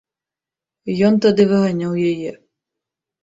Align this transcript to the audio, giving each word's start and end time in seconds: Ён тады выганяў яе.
Ён 1.09 1.13
тады 1.25 1.45
выганяў 1.51 1.93
яе. 2.13 2.31